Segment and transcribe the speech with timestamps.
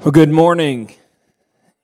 [0.00, 0.92] Well, good morning.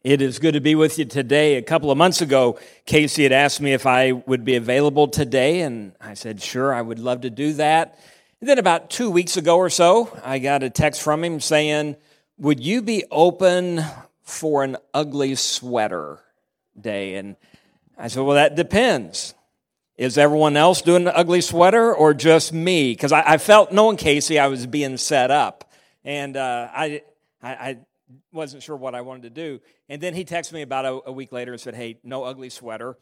[0.02, 1.57] It is good to be with you today.
[1.57, 5.61] A couple of months ago, Casey had asked me if I would be available today,
[5.61, 7.98] and I said, sure, I would love to do that.
[8.40, 11.96] And then about two weeks ago or so, I got a text from him saying,
[12.36, 13.80] Would you be open
[14.22, 16.18] for an ugly sweater
[16.79, 17.14] day?
[17.14, 17.36] And
[17.96, 19.34] I said, Well, that depends.
[19.96, 22.92] Is everyone else doing an ugly sweater or just me?
[22.92, 25.70] Because I, I, felt, knowing Casey, I was being set up.
[26.04, 27.02] And uh, I,
[27.42, 27.79] I, I
[28.32, 29.61] wasn't sure what I wanted to do.
[29.88, 32.51] And then he texted me about a, a, week later and said, Hey, no ugly
[32.51, 32.97] sweater.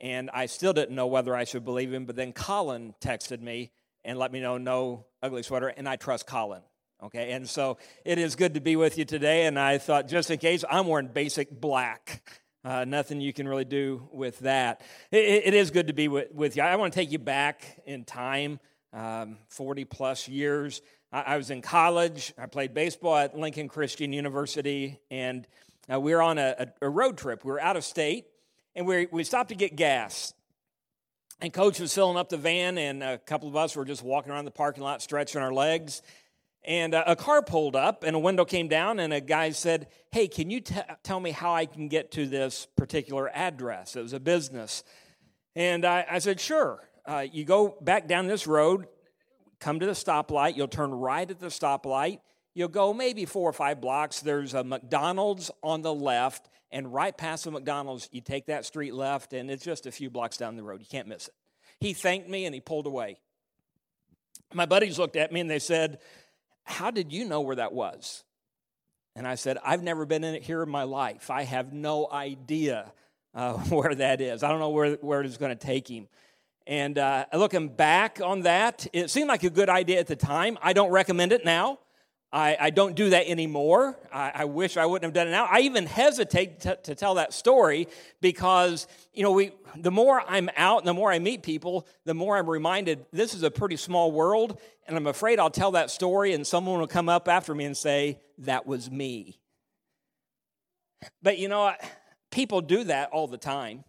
[0.00, 2.04] And I still didn't know whether I should believe him.
[2.04, 3.70] But then Colin texted me
[4.04, 5.68] and let me know no ugly sweater.
[5.68, 6.62] And I trust Colin.
[7.02, 7.32] Okay.
[7.32, 9.46] And so it is good to be with you today.
[9.46, 12.22] And I thought, just in case, I'm wearing basic black.
[12.64, 14.80] Uh, nothing you can really do with that.
[15.10, 16.62] it, it is good to be with, with, you.
[16.62, 18.58] I want to take you back in time,
[18.94, 20.80] um, 40 plus years.
[21.14, 22.34] I, was in college.
[22.36, 25.46] I played baseball at Lincoln Christian University, and
[25.92, 27.44] uh, we were on a, a, road trip.
[27.44, 28.26] We were out of state,
[28.74, 30.34] and we, we stopped to get gas.
[31.40, 34.32] And coach was filling up the van, and a couple of us were just walking
[34.32, 36.02] around the parking lot, stretching our legs.
[36.64, 40.26] And a car pulled up, and a window came down, and a guy said, Hey,
[40.26, 43.94] can you t- tell me how I can get to this particular address?
[43.94, 44.82] It was a business.
[45.54, 46.88] And I, I said, Sure.
[47.06, 48.86] Uh, you go back down this road,
[49.64, 52.20] come to the stoplight, you'll turn right at the stoplight.
[52.54, 54.20] You'll go maybe four or five blocks.
[54.20, 58.92] There's a McDonald's on the left, and right past the McDonald's, you take that street
[58.92, 60.80] left, and it's just a few blocks down the road.
[60.80, 61.34] You can't miss it.
[61.80, 63.16] He thanked me and he pulled away.
[64.52, 65.98] My buddies looked at me and they said,
[66.64, 68.24] how did you know where that was?
[69.16, 71.30] And I said, I've never been in it here in my life.
[71.30, 72.92] I have no idea
[73.34, 74.42] uh, where that is.
[74.42, 76.08] I don't know where, where it is going to take him.
[76.66, 80.58] And uh, looking back on that, it seemed like a good idea at the time.
[80.62, 81.78] I don't recommend it now.
[82.34, 83.96] I, I don't do that anymore.
[84.12, 85.46] I, I, wish I wouldn't have done it now.
[85.48, 87.86] I even hesitate to, to tell that story
[88.20, 92.14] because, you know, we, the more I'm out and the more I meet people, the
[92.14, 94.58] more I'm reminded this is a pretty small world.
[94.88, 97.76] And I'm afraid I'll tell that story and someone will come up after me and
[97.76, 99.38] say, that was me.
[101.22, 101.72] But, you know,
[102.32, 103.84] people do that all the time.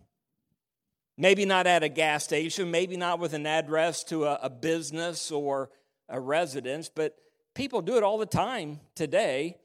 [1.18, 5.32] Maybe not at a gas station, maybe not with an address to a, a business
[5.32, 5.70] or
[6.10, 7.18] a residence, but
[7.54, 9.58] people do it all the time today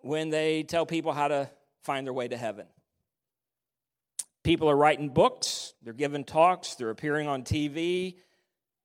[0.00, 1.50] when they tell people how to
[1.82, 2.66] find their way to heaven.
[4.42, 8.16] People are writing books, they're giving talks, they're appearing on TV,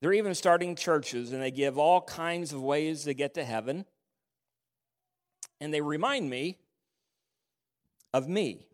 [0.02, 3.86] they're even starting churches, and they give all kinds of ways to get to heaven.
[5.62, 6.58] And they remind me
[8.14, 8.68] of me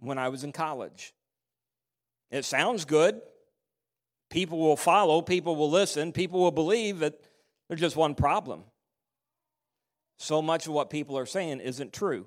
[0.00, 1.12] when I was in college.
[2.30, 3.20] It sounds good.
[4.30, 7.20] People will follow, people will listen, people will believe that
[7.68, 8.64] there's just one problem.
[10.18, 12.26] So much of what people are saying isn't true.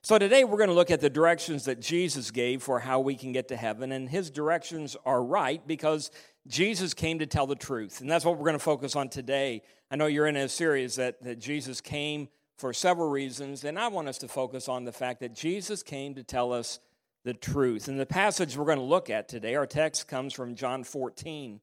[0.00, 3.16] So today we're going to look at the directions that Jesus gave for how we
[3.16, 3.92] can get to heaven.
[3.92, 6.10] And his directions are right because
[6.46, 8.00] Jesus came to tell the truth.
[8.00, 9.62] And that's what we're going to focus on today.
[9.90, 12.28] I know you're in a series that, that Jesus came
[12.58, 13.64] for several reasons.
[13.64, 16.78] And I want us to focus on the fact that Jesus came to tell us
[17.24, 17.88] the truth.
[17.88, 21.60] And the passage we're going to look at today, our text comes from John 14.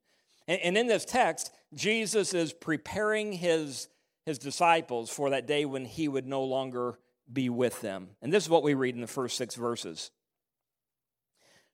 [0.47, 3.87] And, in this text, Jesus is preparing his,
[4.25, 6.97] his disciples for that day when he would no longer
[7.31, 8.09] be with them.
[8.21, 10.11] And this is what we read in the first six verses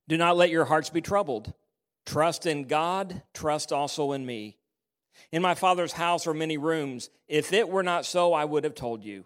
[0.08, 1.54] Do not let your hearts be troubled.
[2.06, 4.58] Trust in God, trust also in me.
[5.32, 7.10] In my Father's house are many rooms.
[7.28, 9.26] If it were not so, I would have told you.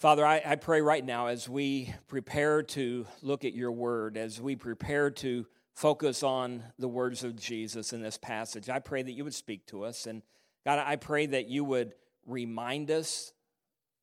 [0.00, 4.40] Father, I, I, pray right now as we prepare to look at your word, as
[4.40, 9.12] we prepare to focus on the words of Jesus in this passage, I pray that
[9.12, 10.06] you would speak to us.
[10.06, 10.22] And
[10.64, 11.92] God, I pray that you would
[12.24, 13.34] remind us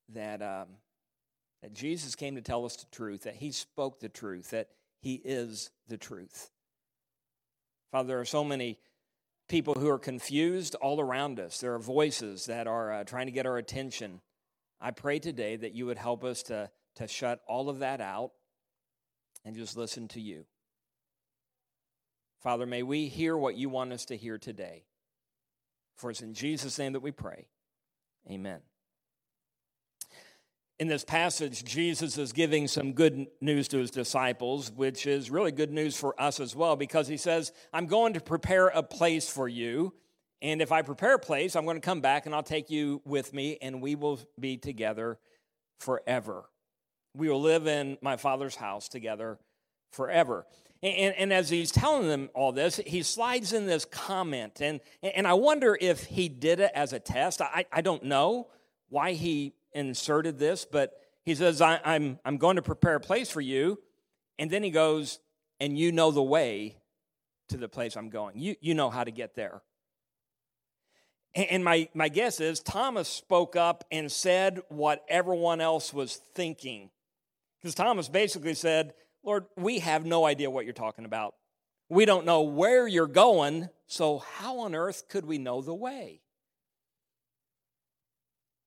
[0.10, 0.68] that, um,
[1.64, 4.70] that Jesus came to tell us the truth, that he spoke the truth, that
[5.02, 6.52] he is the truth.
[7.92, 8.78] Father, there are so many
[9.50, 11.60] people who are confused all around us.
[11.60, 14.22] There are voices that are uh, trying to get our attention.
[14.80, 18.32] I pray today that you would help us to, to shut all of that out
[19.44, 20.46] and just listen to you.
[22.42, 24.86] Father, may we hear what you want us to hear today.
[25.96, 27.48] For it's in Jesus' name that we pray.
[28.30, 28.60] Amen.
[30.80, 35.52] In this passage, Jesus is giving some good news to his disciples, which is really
[35.52, 39.28] good news for us as well, because he says, I'm going to prepare a place
[39.28, 39.96] for you.
[40.42, 43.02] And if I prepare a place, I'm going to come back and I'll take you
[43.06, 45.18] with me, and we will be together
[45.80, 46.46] forever.
[47.16, 49.40] We will live in my Father's house together
[49.92, 50.46] forever.
[50.84, 54.62] And, and, as he's telling them all this, he slides in this comment.
[54.62, 57.42] And, and I wonder if he did it as a test.
[57.42, 58.50] I, I don't know
[58.90, 60.94] why he inserted this, but
[61.26, 63.80] he says, I, I'm, I'm going to prepare a place for you.
[64.38, 65.20] And then he goes,
[65.60, 66.78] and you know the way
[67.50, 68.38] to the place I'm going.
[68.38, 69.64] You, you know how to get there.
[71.36, 76.90] And my, my guess is Thomas spoke up and said what everyone else was thinking.
[77.62, 78.94] Because Thomas basically said,
[79.24, 81.36] Lord, we have no idea what you're talking about.
[81.90, 86.22] We don't know where you're going, so how on earth could we know the way?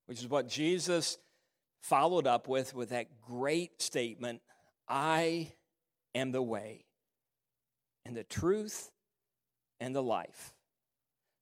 [0.05, 1.17] Which is what Jesus
[1.81, 4.41] followed up with with that great statement
[4.87, 5.53] I
[6.13, 6.85] am the way
[8.05, 8.91] and the truth
[9.79, 10.53] and the life.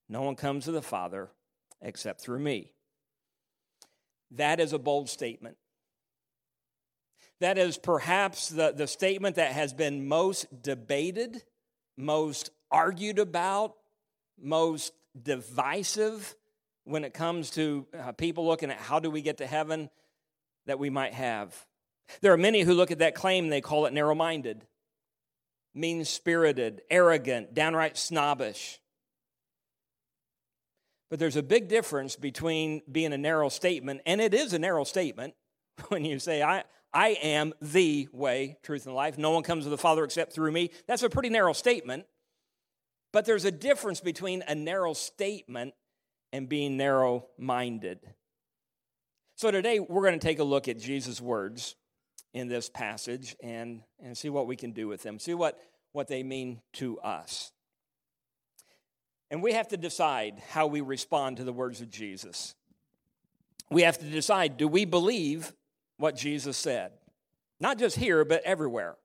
[0.10, 1.30] No one comes to the Father
[1.82, 2.74] except through me.
[4.32, 5.58] That is a bold statement.
[7.40, 11.44] That is perhaps the, the statement that has been most debated,
[11.96, 13.76] most argued about,
[14.42, 16.36] most divisive
[16.84, 19.90] when it comes to uh, people looking at how do we get to heaven
[20.66, 21.56] that we might have.
[22.22, 24.66] There are many who look at that claim and they call it narrow minded,
[25.74, 28.80] mean spirited, arrogant, downright snobbish.
[31.10, 34.84] But there's a big difference between being a narrow statement, and it is a narrow
[34.84, 35.34] statement
[35.88, 36.64] when you say, I,
[36.94, 39.18] I am the way, truth, and life.
[39.18, 40.72] No one comes to the Father except through me.
[40.88, 42.06] That's a pretty narrow statement.
[43.12, 45.74] But there's a difference between a narrow statement
[46.32, 48.00] and being narrow minded.
[49.36, 51.76] So today we're going to take a look at Jesus' words
[52.34, 55.58] in this passage and, and see what we can do with them, see what,
[55.92, 57.52] what they mean to us.
[59.32, 62.56] And we have to decide how we respond to the words of Jesus.
[63.70, 65.54] We have to decide do we believe
[65.98, 66.92] what Jesus said?
[67.60, 68.96] Not just here, but everywhere.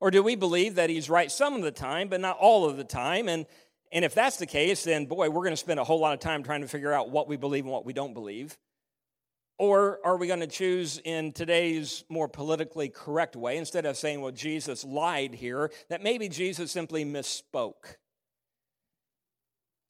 [0.00, 2.76] Or do we believe that he's right some of the time, but not all of
[2.76, 3.28] the time?
[3.28, 3.46] And,
[3.92, 6.20] and if that's the case, then boy, we're going to spend a whole lot of
[6.20, 8.56] time trying to figure out what we believe and what we don't believe.
[9.58, 14.20] Or are we going to choose in today's more politically correct way, instead of saying,
[14.20, 17.96] well, Jesus lied here, that maybe Jesus simply misspoke?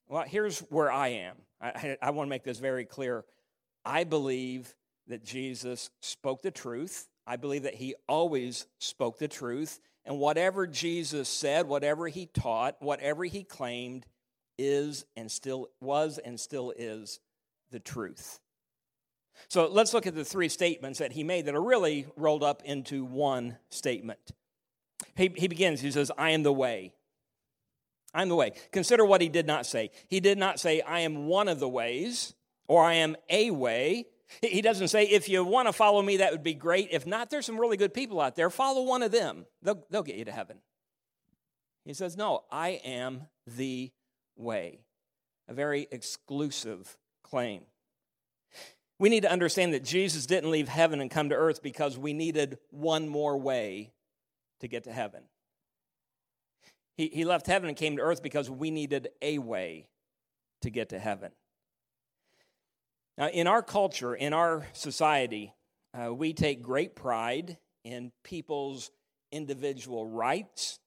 [0.08, 1.36] Well, here's where I am.
[1.60, 3.24] I, I want to make this very clear.
[3.84, 4.74] I believe
[5.08, 7.08] that Jesus spoke the truth.
[7.26, 9.80] I believe that he always spoke the truth.
[10.04, 14.06] And whatever Jesus said, whatever he taught, whatever he claimed,
[14.58, 17.20] is and still was and still is
[17.70, 18.40] the truth.
[19.48, 22.62] So let's look at the three statements that he made that are really rolled up
[22.64, 24.20] into one statement.
[25.14, 26.94] He, he begins, he says, I am the way.
[28.16, 28.52] I'm the way.
[28.72, 29.90] Consider what he did not say.
[30.08, 32.32] He did not say, I am one of the ways,
[32.66, 34.06] or I am a way.
[34.40, 36.88] He doesn't say, if you want to follow me, that would be great.
[36.90, 38.48] If not, there's some really good people out there.
[38.48, 40.56] Follow one of them, they'll, they'll get you to heaven.
[41.84, 43.92] He says, no, I am the
[44.34, 44.80] way.
[45.46, 47.62] A very exclusive claim.
[48.98, 52.14] We need to understand that Jesus didn't leave heaven and come to earth because we
[52.14, 53.92] needed one more way
[54.60, 55.24] to get to heaven.
[56.96, 59.88] He, he left heaven and came to earth because we needed a way
[60.62, 61.32] to get to heaven.
[63.18, 65.54] Now, in our culture, in our society,
[65.94, 68.90] uh, we take great pride in people's
[69.32, 70.78] individual rights.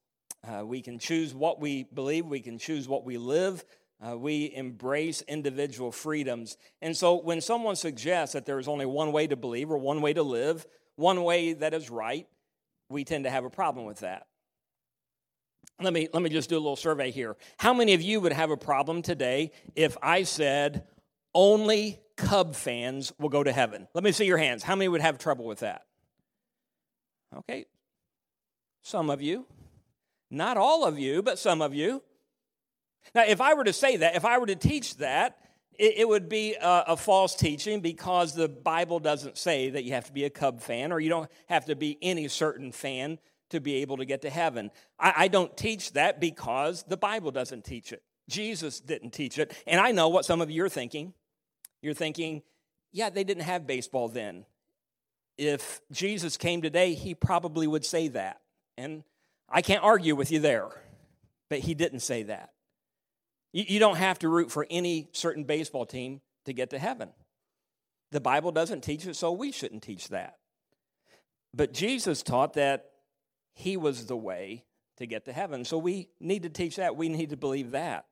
[0.48, 3.64] Uh, we can choose what we believe, we can choose what we live.
[4.02, 6.56] Uh, we embrace individual freedoms.
[6.82, 10.02] And so when someone suggests that there is only one way to believe or one
[10.02, 12.26] way to live, one way that is right,
[12.90, 14.29] we tend to have a problem with that.
[15.82, 17.38] Let me, let me just do a little survey here.
[17.58, 20.84] How many of you would have a problem today if I said
[21.34, 23.88] only Cub fans will go to heaven?
[23.94, 24.64] Let me see your hands.
[24.64, 25.86] How many would have trouble with that?
[27.36, 27.66] Okay,
[28.82, 29.46] some of you.
[30.32, 32.04] Not all of you, but some of you.
[33.16, 35.38] Now, if I were to say that, if I were to teach that,
[35.80, 40.12] it, would be a, false teaching because the Bible doesn't say that you have to
[40.12, 43.18] be a Cub fan or you don't have to be any certain fan
[43.50, 44.72] to be able to get to heaven.
[45.00, 48.04] I, I don't teach that because the Bible doesn't teach it.
[48.30, 49.54] Jesus didn't teach it.
[49.66, 51.14] And I know what some of you are thinking.
[51.82, 52.44] You're thinking,
[52.92, 54.46] yeah, they didn't have baseball then.
[55.38, 58.42] If Jesus came today, he probably would say that.
[58.78, 59.04] And
[59.50, 60.68] I can't argue with you there,
[61.50, 62.52] but he didn't say that.
[63.52, 67.10] You, you don't have to root for any certain baseball team to get to heaven.
[68.12, 70.38] The Bible doesn't teach it, so we shouldn't teach that.
[71.54, 72.89] But Jesus taught that
[73.60, 74.64] he was the way
[74.98, 75.66] to get to heaven.
[75.66, 76.96] So we need to teach that.
[76.96, 78.06] We need to believe that.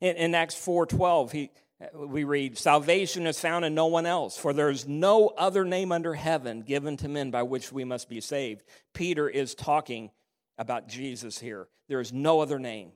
[0.00, 1.50] In, in Acts 4:12, he
[1.94, 5.92] we read, Salvation is found in no one else, for there is no other name
[5.92, 8.62] under heaven given to men by which we must be saved.
[8.92, 10.10] Peter is talking
[10.58, 11.68] about Jesus here.
[11.88, 12.92] There is no other name,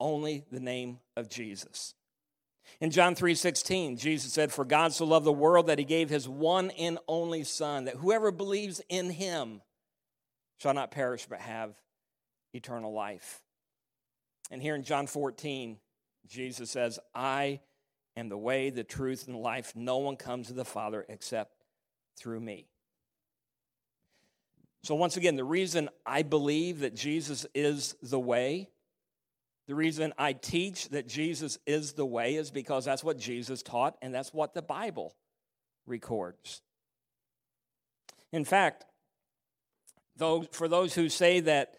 [0.00, 1.94] only the name of Jesus.
[2.80, 6.26] In John 3:16, Jesus said, "For God so loved the world that he gave his
[6.26, 9.60] one and only son, that whoever believes in him
[10.64, 11.78] shall not perish but have
[12.54, 13.44] eternal life."
[14.50, 15.78] And here in John 14,
[16.26, 17.60] Jesus says, "I
[18.16, 19.76] am the way, the truth, and life.
[19.76, 21.62] No one comes to the Father except
[22.16, 22.66] through me.
[24.82, 28.70] So, once again, the reason I believe that Jesus is the way,
[29.66, 33.98] the reason I teach that Jesus is the way is because that's what Jesus taught
[34.00, 35.14] and that's what the Bible
[35.84, 36.62] records.
[38.32, 38.86] In fact,
[40.16, 41.76] though, for those who say that,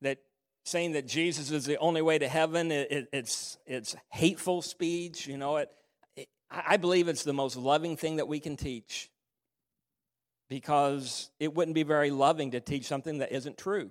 [0.00, 0.18] that
[0.64, 5.26] saying that Jesus is the only way to heaven, it, it's, it's hateful speech.
[5.26, 5.70] You know, it,
[6.16, 9.10] it, I believe it's the most loving thing that we can teach
[10.48, 13.90] because it wouldn't be very loving to teach something that isn't true.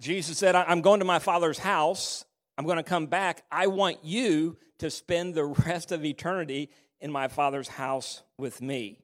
[0.00, 2.24] Jesus said, I'm going to my Father's house.
[2.56, 3.44] I'm going to come back.
[3.50, 6.70] I want you to spend the rest of eternity
[7.00, 9.00] in my Father's house with me.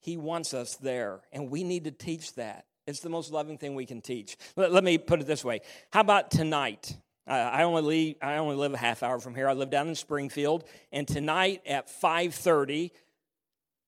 [0.00, 2.64] He wants us there, and we need to teach that.
[2.86, 4.36] It's the most loving thing we can teach.
[4.56, 5.60] Let, let me put it this way.
[5.92, 6.96] How about tonight?
[7.28, 9.48] Uh, I only leave, I only live a half hour from here.
[9.48, 12.90] I live down in Springfield, and tonight at 5:30,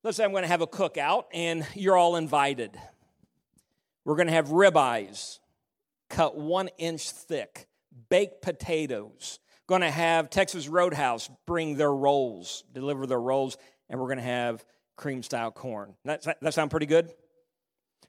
[0.04, 2.78] let's say I'm going to have a cookout, and you're all invited.
[4.04, 5.38] We're going to have ribeyes
[6.12, 7.66] cut one inch thick,
[8.08, 9.38] baked potatoes.
[9.66, 13.56] Going to have Texas Roadhouse bring their rolls, deliver their rolls,
[13.88, 14.64] and we're going to have
[14.96, 15.94] cream style corn.
[16.04, 17.12] That, that sound pretty good?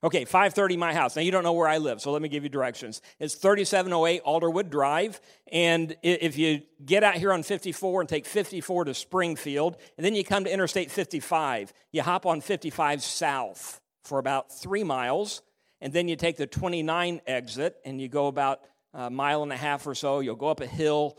[0.04, 1.16] Okay, 530 my house.
[1.16, 3.02] Now you don't know where I live, so let me give you directions.
[3.20, 8.86] It's 3708 Alderwood Drive, and if you get out here on 54 and take 54
[8.86, 14.20] to Springfield, and then you come to Interstate 55, you hop on 55 south for
[14.20, 15.42] about three miles,
[15.80, 18.60] and then you take the 29 exit and you go about
[18.94, 20.20] a mile and a half or so.
[20.20, 21.18] You'll go up a hill.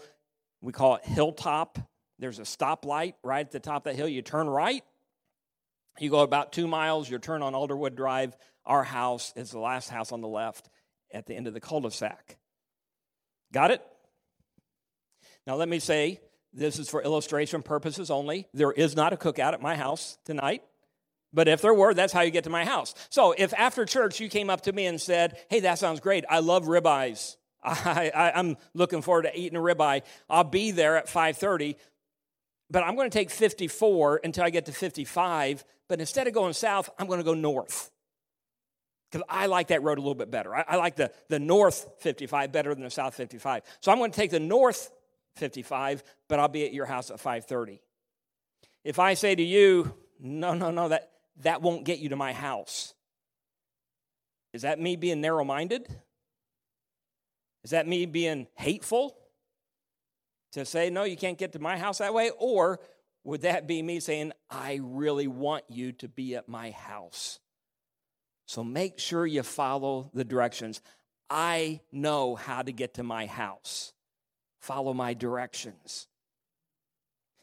[0.61, 1.79] We call it Hilltop.
[2.19, 4.09] There's a stoplight right at the top of that hill.
[4.09, 4.85] You turn right.
[5.99, 7.09] You go about two miles.
[7.09, 8.37] You turn on Alderwood Drive
[8.67, 10.71] our house is the last house on the left
[11.13, 12.39] at the end of the cul de sac.
[13.53, 13.83] Got it?
[15.47, 16.21] Now, let me say
[16.53, 18.49] this is for illustration purposes only.
[18.55, 20.63] There is not a cookout at my house tonight.
[21.33, 22.95] But if there were, that's how you get to my house.
[23.11, 26.25] So if after church you came up to me and said, Hey, that sounds great.
[26.31, 27.37] I love ribeyes.
[27.63, 30.03] I, am looking forward to eating a ribeye.
[30.31, 31.77] I'll be there at 5:30,
[32.71, 35.65] but I'm going to take 54 until I get to 55.
[35.89, 37.91] But instead of going south, I'm going to go north
[39.15, 40.53] because I like that road a little bit better.
[40.55, 43.63] I, I, like the, the north 55 better than the south 55.
[43.81, 44.91] So I'm going to take the north
[45.37, 47.79] 55, but I'll be at your house at 5:30.
[48.83, 51.11] If I say to you, no, no, no, that,
[51.43, 52.93] that won't get you to my house.
[54.53, 55.87] Is that me being narrow minded?
[57.63, 59.17] Is that me being hateful
[60.53, 62.31] to say, no, you can't get to my house that way?
[62.39, 62.81] Or
[63.25, 67.41] would that be me saying, I really want you to be at my house?
[68.47, 70.83] So make sure you follow the directions.
[71.31, 73.95] I know how to get to my house.
[74.61, 76.07] Follow my directions.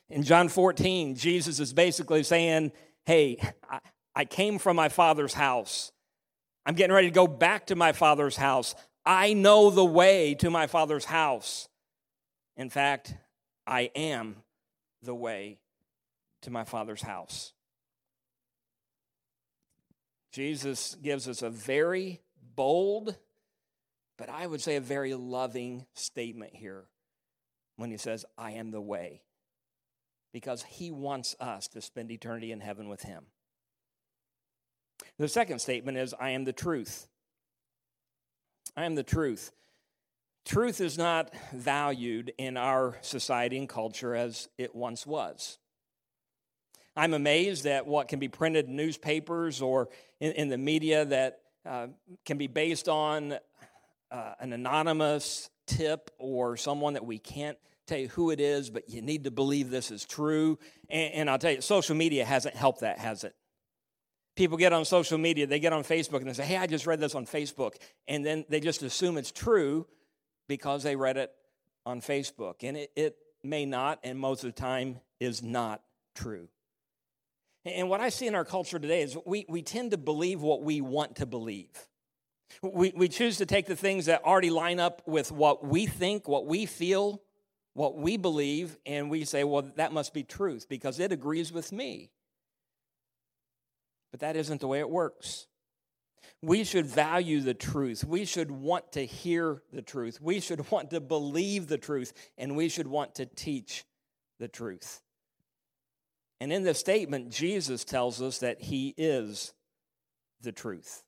[0.09, 2.71] In John 14, Jesus is basically saying,
[3.05, 3.79] Hey, I,
[4.15, 5.91] I came from my father's house.
[6.65, 8.75] I'm getting ready to go back to my father's house.
[9.03, 11.67] I know the way to my father's house.
[12.55, 13.15] In fact,
[13.65, 14.35] I am
[15.01, 15.57] the way
[16.41, 17.53] to my father's house.
[20.31, 22.21] Jesus gives us a very
[22.55, 23.17] bold,
[24.17, 26.85] but I would say a very loving statement here
[27.75, 29.23] when he says, I am the way,
[30.31, 33.25] because he wants us to spend eternity in heaven with him.
[35.17, 37.07] The second statement is, I am the truth.
[38.77, 39.51] I am the truth.
[40.45, 45.57] Truth is not valued in our society and culture as it once was.
[46.95, 51.39] I'm amazed at what can be printed in newspapers or in, in the media that
[51.65, 51.87] uh,
[52.25, 53.37] can be based on
[54.11, 57.57] uh, an anonymous tip or someone that we can't
[57.87, 60.59] tell you who it is, but you need to believe this is true.
[60.89, 63.35] And, and I'll tell you, social media hasn't helped that, has it?
[64.35, 66.87] People get on social media, they get on Facebook and they say, Hey, I just
[66.87, 67.75] read this on Facebook.
[68.07, 69.87] And then they just assume it's true
[70.47, 71.31] because they read it
[71.85, 72.55] on Facebook.
[72.63, 75.81] And it, it may not, and most of the time is not
[76.15, 76.47] true.
[77.65, 80.63] And what I see in our culture today is we, we tend to believe what
[80.63, 81.69] we want to believe.
[82.61, 86.27] We, we choose to take the things that already line up with what we think,
[86.27, 87.21] what we feel,
[87.73, 91.71] what we believe, and we say, well, that must be truth because it agrees with
[91.71, 92.11] me.
[94.11, 95.47] But that isn't the way it works.
[96.41, 98.03] We should value the truth.
[98.03, 100.19] We should want to hear the truth.
[100.19, 102.13] We should want to believe the truth.
[102.37, 103.85] And we should want to teach
[104.39, 105.01] the truth.
[106.41, 109.53] And in this statement, Jesus tells us that he is
[110.41, 111.03] the truth.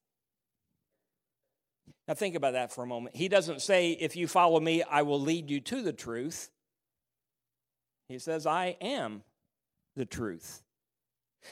[2.08, 3.16] Now, think about that for a moment.
[3.16, 6.52] He doesn't say, if you follow me, I will lead you to the truth.
[8.08, 9.24] He says, I am
[9.96, 10.62] the truth,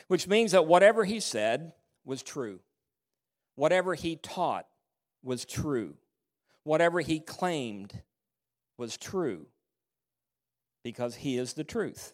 [0.07, 1.73] which means that whatever he said
[2.05, 2.59] was true.
[3.55, 4.67] Whatever he taught
[5.23, 5.95] was true.
[6.65, 8.03] Whatever he claimed
[8.77, 9.47] was true
[10.83, 12.13] because he is the truth.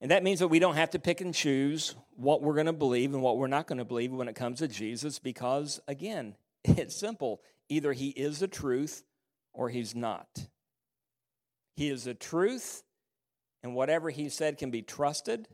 [0.00, 2.72] And that means that we don't have to pick and choose what we're going to
[2.72, 6.36] believe and what we're not going to believe when it comes to Jesus because, again,
[6.64, 7.40] it's simple.
[7.68, 9.04] Either he is the truth
[9.52, 10.48] or he's not.
[11.76, 12.82] He is the truth,
[13.62, 15.46] and whatever he said can be trusted,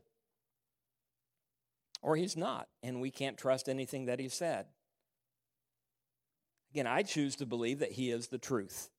[2.01, 4.67] or he's not, and we can't trust anything that he said.
[6.73, 8.91] Again, I choose to believe that he is the truth.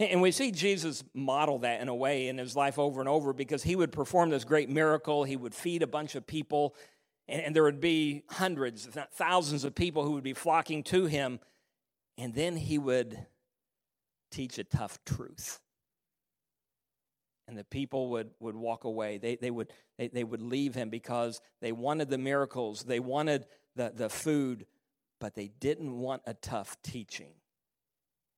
[0.00, 3.32] And we see Jesus model that in a way in his life over and over
[3.32, 5.24] because he would perform this great miracle.
[5.24, 6.74] He would feed a bunch of people,
[7.28, 11.06] and there would be hundreds, if not thousands, of people who would be flocking to
[11.06, 11.40] him.
[12.16, 13.26] And then he would
[14.30, 15.60] teach a tough truth
[17.46, 19.18] and the people would, would walk away.
[19.18, 23.46] They, they, would, they, they would leave him because they wanted the miracles, they wanted
[23.76, 24.66] the, the food,
[25.20, 27.32] but they didn't want a tough teaching.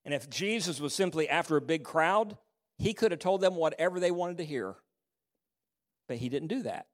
[0.06, 2.38] And if Jesus was simply after a big crowd,
[2.78, 4.76] he could have told them whatever they wanted to hear.
[6.06, 6.86] But he didn't do that.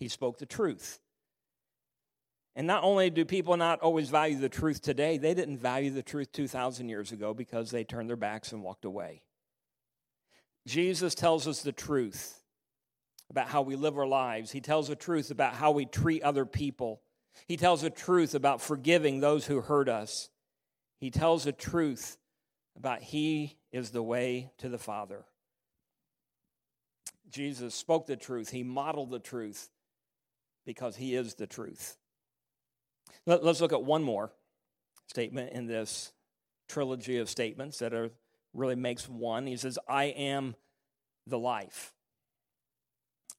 [0.00, 0.98] He spoke the truth.
[2.56, 6.02] And not only do people not always value the truth today, they didn't value the
[6.02, 9.22] truth 2,000 years ago because they turned their backs and walked away.
[10.66, 12.42] Jesus tells us the truth
[13.30, 14.50] about how we live our lives.
[14.50, 17.00] He tells the truth about how we treat other people.
[17.46, 20.28] He tells the truth about forgiving those who hurt us.
[21.02, 22.16] He tells the truth
[22.76, 25.24] about He is the way to the Father.
[27.28, 29.68] Jesus spoke the truth, He modeled the truth
[30.64, 31.96] because He is the truth.
[33.26, 34.30] Let's look at one more
[35.08, 36.12] statement in this
[36.68, 38.10] trilogy of statements that are
[38.54, 39.48] really makes one.
[39.48, 40.54] He says, I am
[41.26, 41.92] the life.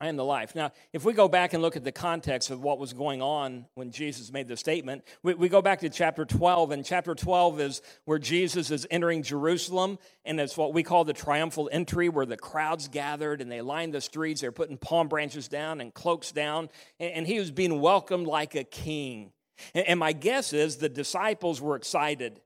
[0.04, 0.54] I am the life.
[0.54, 3.68] Now, if we go back and look at the context of what was going on
[3.76, 7.62] when Jesus made the statement, we, we, go back to chapter 12, and chapter 12
[7.62, 12.26] is where Jesus is entering Jerusalem, and it's what we call the triumphal entry, where
[12.26, 14.42] the crowds gathered and they lined the streets.
[14.42, 16.68] They're putting palm branches down and cloaks down,
[17.00, 19.32] and, and he was being welcomed like a king.
[19.74, 22.42] And, and my guess is the disciples were excited.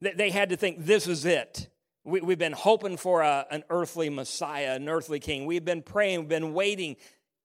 [0.00, 1.70] They had to think, this is it.
[2.04, 5.44] We, have been hoping for a, an earthly Messiah, an earthly king.
[5.44, 6.96] We've been praying, we've been waiting.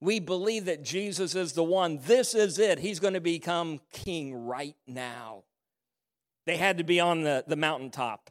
[0.02, 2.00] We believe that Jesus is the one.
[2.06, 2.80] This is it.
[2.80, 5.44] He's going to become king right now.
[6.46, 8.30] They had to be on the, the mountaintop.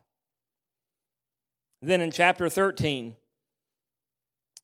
[1.83, 3.17] Then in chapter 13,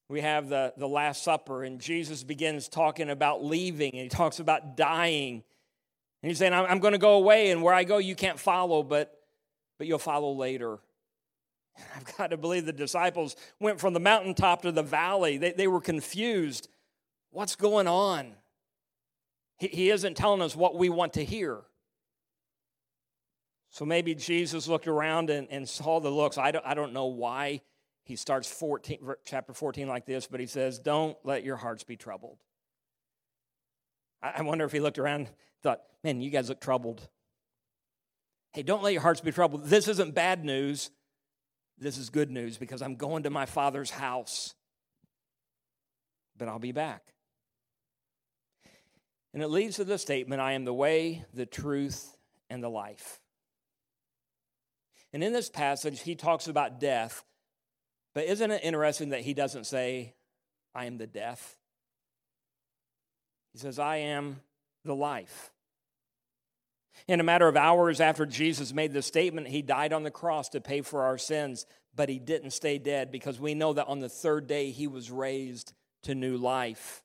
[0.09, 4.40] we have the, the Last Supper, and Jesus begins talking about leaving, and he talks
[4.40, 5.42] about dying.
[6.23, 8.38] And he's saying, I'm, I'm going to go away, and where I go, you can't
[8.38, 9.20] follow, but,
[9.79, 10.79] but you'll follow later.
[11.97, 15.38] I've got to believe the disciples went from the mountaintop to the valley.
[15.38, 16.69] They, they were confused.
[17.31, 18.33] What's going on?
[19.59, 21.61] He, he isn't telling us what we want to hear.
[23.71, 26.38] So maybe Jesus looked around and, and saw the looks.
[26.38, 27.61] I don't, I don't know why
[28.03, 31.97] he starts 14, chapter 14 like this, but he says, Don't let your hearts be
[31.97, 32.38] troubled.
[34.23, 35.29] I, I wonder if he looked around
[35.62, 37.09] thought, Man, you guys look troubled.
[38.53, 39.66] Hey, don't let your hearts be troubled.
[39.66, 40.90] This isn't bad news.
[41.81, 44.55] This is good news because I'm going to my father's house,
[46.37, 47.03] but I'll be back.
[49.33, 52.16] And it leads to the statement I am the way, the truth,
[52.51, 53.21] and the life.
[55.12, 57.25] And in this passage, he talks about death,
[58.14, 60.14] but isn't it interesting that he doesn't say,
[60.75, 61.57] I am the death?
[63.53, 64.40] He says, I am
[64.85, 65.51] the life.
[67.09, 70.49] In a matter of hours after Jesus made the statement, he died on the cross
[70.51, 74.01] to pay for our sins, but he didn't stay dead because we know that on
[74.01, 77.03] the third day he was raised to new life.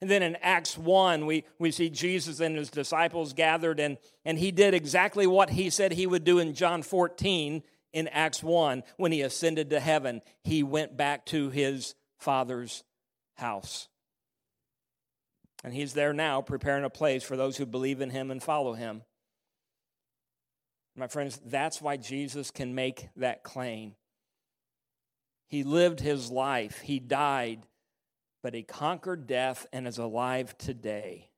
[0.00, 4.38] And then in Acts 1, we, we see Jesus and his disciples gathered, and, and
[4.38, 7.62] he did exactly what he said he would do in John 14
[7.92, 12.82] in Acts 1 when he ascended to heaven, he went back to his Father's
[13.34, 13.88] house.
[15.64, 18.74] And he's there now preparing a place for those who believe in him and follow
[18.74, 19.02] him.
[20.94, 23.94] My friends, that's why Jesus can make that claim.
[25.48, 27.66] He lived his life, he died,
[28.42, 31.30] but he conquered death and is alive today.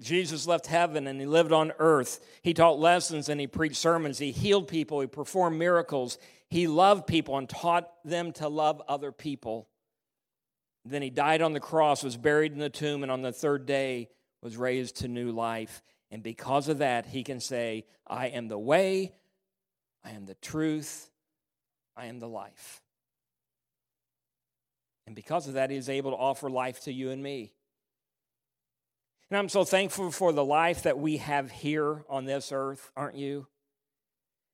[0.00, 2.20] Jesus left heaven and he lived on earth.
[2.42, 4.18] He taught lessons and he preached sermons.
[4.18, 5.00] He healed people.
[5.00, 6.18] He performed miracles.
[6.48, 9.68] He loved people and taught them to love other people.
[10.90, 13.64] Then he died on the cross, was buried in the tomb, and on the third
[13.64, 14.08] day
[14.42, 15.82] was raised to new life.
[16.10, 19.12] And because of that, he can say, I am the way,
[20.04, 21.08] I am the truth,
[21.96, 22.82] I am the life.
[25.06, 27.52] And because of that, he is able to offer life to you and me.
[29.30, 33.16] And I'm so thankful for the life that we have here on this earth, aren't
[33.16, 33.46] you?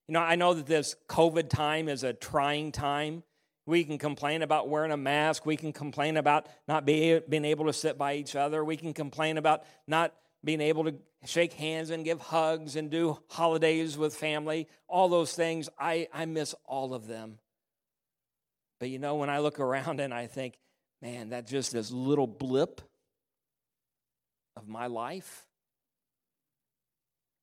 [0.06, 3.22] You know, I know that this COVID time is a trying time.
[3.66, 5.44] We can complain about wearing a mask.
[5.44, 8.64] We can complain about not being able to sit by each other.
[8.64, 13.18] We can complain about not being able to shake hands and give hugs and do
[13.28, 14.68] holidays with family.
[14.86, 17.38] All those things, I, I miss all of them.
[18.78, 20.58] But you know, when I look around and I think,
[21.02, 22.80] man, that just this little blip
[24.56, 25.46] of my life.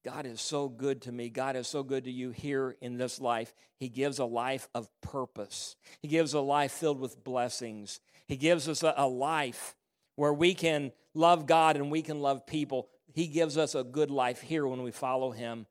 [0.03, 1.29] God is so good to me.
[1.29, 3.53] God is so good to you here in this life.
[3.79, 7.99] He gives a life of purpose, He gives a life filled with blessings.
[8.25, 9.75] He gives us a, a life
[10.15, 12.87] where we can love God and we can love people.
[13.13, 15.67] He gives us a good life here when we follow Him.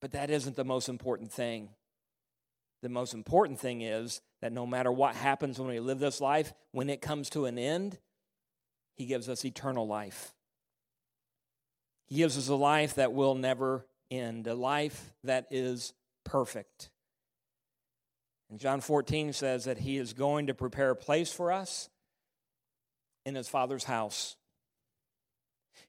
[0.00, 1.70] But that isn't the most important thing.
[2.82, 6.54] The most important thing is that no matter what happens when we live this life,
[6.72, 7.98] when it comes to an end,
[8.96, 10.32] He gives us eternal life.
[12.10, 15.94] He gives us a life that will never end, a life that is
[16.24, 16.90] perfect.
[18.50, 21.88] And John 14 says that He is going to prepare a place for us
[23.24, 24.34] in His Father's house.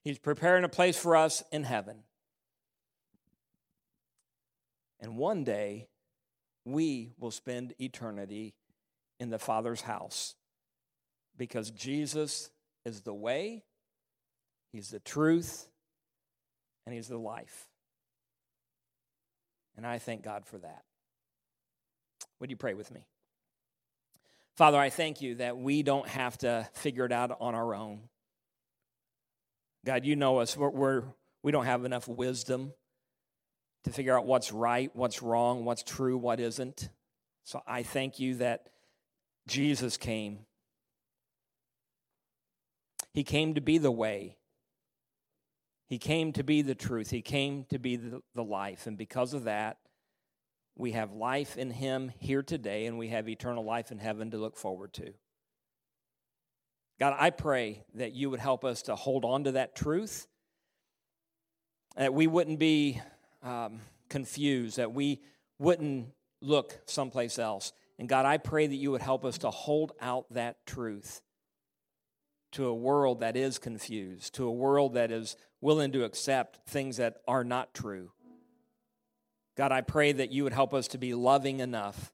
[0.04, 2.04] He's preparing a place for us in heaven.
[5.00, 5.88] And one day,
[6.64, 8.54] we will spend eternity
[9.18, 10.36] in the Father's house
[11.36, 12.50] because Jesus
[12.84, 13.64] is the way,
[14.72, 15.68] He's the truth,
[16.86, 17.68] and He's the life.
[19.76, 20.82] And I thank God for that.
[22.40, 23.06] Would you pray with me?
[24.56, 28.00] Father, I thank you that we don't have to figure it out on our own.
[29.84, 30.56] God, you know us.
[30.56, 31.02] We're, we're,
[31.42, 32.72] we don't have enough wisdom
[33.84, 36.88] to figure out what's right, what's wrong, what's true, what isn't.
[37.44, 38.68] So I thank you that
[39.48, 40.40] Jesus came.
[43.12, 44.36] He came to be the way,
[45.92, 47.10] he came to be the truth.
[47.10, 48.86] He came to be the, the life.
[48.86, 49.76] And because of that,
[50.74, 54.38] we have life in Him here today, and we have eternal life in heaven to
[54.38, 55.12] look forward to.
[56.98, 60.28] God, I pray that you would help us to hold on to that truth,
[61.94, 62.98] that we wouldn't be
[63.42, 65.20] um, confused, that we
[65.58, 66.06] wouldn't
[66.40, 67.74] look someplace else.
[67.98, 71.20] And God, I pray that you would help us to hold out that truth
[72.52, 76.98] to a world that is confused, to a world that is willing to accept things
[76.98, 78.10] that are not true.
[79.56, 82.12] God, I pray that you would help us to be loving enough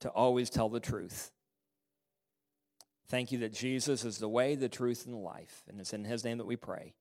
[0.00, 1.32] to always tell the truth.
[3.08, 5.62] Thank you that Jesus is the way, the truth, and the life.
[5.68, 6.94] And it's in his name that we pray.